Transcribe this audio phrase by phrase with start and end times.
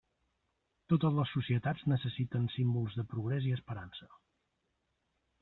[0.93, 4.11] Totes les societats necessiten símbols de progrés i esperança.